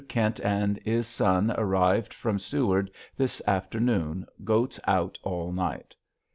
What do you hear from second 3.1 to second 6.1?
this afternoon. goats out all night.